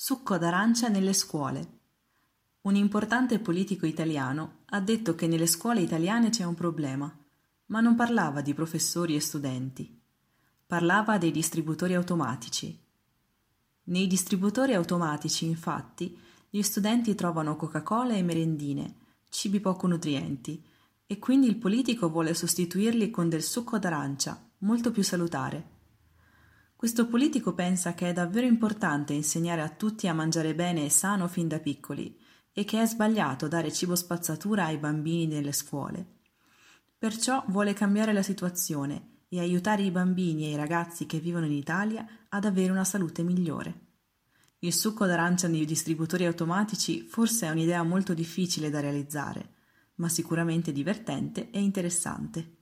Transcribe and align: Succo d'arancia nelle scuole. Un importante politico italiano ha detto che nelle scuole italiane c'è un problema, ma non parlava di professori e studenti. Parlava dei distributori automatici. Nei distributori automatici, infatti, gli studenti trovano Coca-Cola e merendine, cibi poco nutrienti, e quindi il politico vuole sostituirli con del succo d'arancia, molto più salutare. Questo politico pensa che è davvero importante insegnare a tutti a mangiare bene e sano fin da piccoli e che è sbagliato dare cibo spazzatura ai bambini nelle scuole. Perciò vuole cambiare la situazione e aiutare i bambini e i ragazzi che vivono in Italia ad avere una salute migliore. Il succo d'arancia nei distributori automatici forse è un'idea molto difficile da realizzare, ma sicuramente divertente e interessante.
Succo 0.00 0.38
d'arancia 0.38 0.86
nelle 0.86 1.12
scuole. 1.12 1.80
Un 2.60 2.76
importante 2.76 3.40
politico 3.40 3.84
italiano 3.84 4.58
ha 4.66 4.78
detto 4.78 5.16
che 5.16 5.26
nelle 5.26 5.48
scuole 5.48 5.80
italiane 5.80 6.30
c'è 6.30 6.44
un 6.44 6.54
problema, 6.54 7.12
ma 7.66 7.80
non 7.80 7.96
parlava 7.96 8.40
di 8.40 8.54
professori 8.54 9.16
e 9.16 9.20
studenti. 9.20 10.00
Parlava 10.64 11.18
dei 11.18 11.32
distributori 11.32 11.94
automatici. 11.94 12.80
Nei 13.86 14.06
distributori 14.06 14.72
automatici, 14.74 15.46
infatti, 15.46 16.16
gli 16.48 16.62
studenti 16.62 17.16
trovano 17.16 17.56
Coca-Cola 17.56 18.14
e 18.14 18.22
merendine, 18.22 18.94
cibi 19.30 19.58
poco 19.58 19.88
nutrienti, 19.88 20.64
e 21.08 21.18
quindi 21.18 21.48
il 21.48 21.56
politico 21.56 22.08
vuole 22.08 22.34
sostituirli 22.34 23.10
con 23.10 23.28
del 23.28 23.42
succo 23.42 23.80
d'arancia, 23.80 24.48
molto 24.58 24.92
più 24.92 25.02
salutare. 25.02 25.77
Questo 26.78 27.08
politico 27.08 27.54
pensa 27.54 27.92
che 27.94 28.08
è 28.08 28.12
davvero 28.12 28.46
importante 28.46 29.12
insegnare 29.12 29.62
a 29.62 29.68
tutti 29.68 30.06
a 30.06 30.14
mangiare 30.14 30.54
bene 30.54 30.84
e 30.84 30.90
sano 30.90 31.26
fin 31.26 31.48
da 31.48 31.58
piccoli 31.58 32.16
e 32.52 32.62
che 32.62 32.80
è 32.80 32.86
sbagliato 32.86 33.48
dare 33.48 33.72
cibo 33.72 33.96
spazzatura 33.96 34.66
ai 34.66 34.78
bambini 34.78 35.26
nelle 35.26 35.50
scuole. 35.50 36.20
Perciò 36.96 37.42
vuole 37.48 37.72
cambiare 37.72 38.12
la 38.12 38.22
situazione 38.22 39.24
e 39.28 39.40
aiutare 39.40 39.82
i 39.82 39.90
bambini 39.90 40.44
e 40.44 40.50
i 40.50 40.54
ragazzi 40.56 41.06
che 41.06 41.18
vivono 41.18 41.46
in 41.46 41.52
Italia 41.52 42.06
ad 42.28 42.44
avere 42.44 42.70
una 42.70 42.84
salute 42.84 43.24
migliore. 43.24 43.86
Il 44.60 44.72
succo 44.72 45.04
d'arancia 45.04 45.48
nei 45.48 45.64
distributori 45.64 46.26
automatici 46.26 47.02
forse 47.02 47.48
è 47.48 47.50
un'idea 47.50 47.82
molto 47.82 48.14
difficile 48.14 48.70
da 48.70 48.78
realizzare, 48.78 49.54
ma 49.96 50.08
sicuramente 50.08 50.70
divertente 50.70 51.50
e 51.50 51.60
interessante. 51.60 52.57